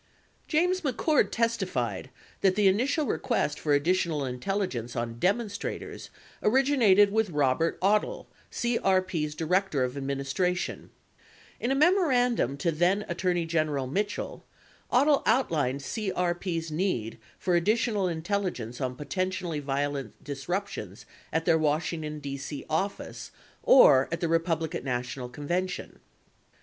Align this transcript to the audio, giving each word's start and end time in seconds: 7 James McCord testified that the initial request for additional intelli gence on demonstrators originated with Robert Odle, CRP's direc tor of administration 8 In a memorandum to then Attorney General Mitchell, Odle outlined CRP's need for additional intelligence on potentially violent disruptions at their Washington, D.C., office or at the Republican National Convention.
7 0.47 0.47
James 0.47 0.81
McCord 0.81 1.29
testified 1.29 2.09
that 2.41 2.55
the 2.55 2.67
initial 2.67 3.05
request 3.05 3.59
for 3.59 3.71
additional 3.71 4.21
intelli 4.21 4.67
gence 4.67 4.99
on 4.99 5.19
demonstrators 5.19 6.09
originated 6.41 7.11
with 7.11 7.29
Robert 7.29 7.79
Odle, 7.81 8.25
CRP's 8.51 9.35
direc 9.35 9.69
tor 9.69 9.83
of 9.83 9.95
administration 9.95 10.89
8 11.59 11.65
In 11.65 11.71
a 11.71 11.75
memorandum 11.75 12.57
to 12.57 12.71
then 12.71 13.05
Attorney 13.07 13.45
General 13.45 13.85
Mitchell, 13.85 14.43
Odle 14.91 15.21
outlined 15.27 15.81
CRP's 15.81 16.71
need 16.71 17.19
for 17.37 17.55
additional 17.55 18.07
intelligence 18.07 18.81
on 18.81 18.95
potentially 18.95 19.59
violent 19.59 20.23
disruptions 20.23 21.05
at 21.31 21.45
their 21.45 21.59
Washington, 21.59 22.17
D.C., 22.19 22.65
office 22.71 23.29
or 23.61 24.09
at 24.11 24.19
the 24.19 24.27
Republican 24.27 24.83
National 24.83 25.29
Convention. 25.29 25.99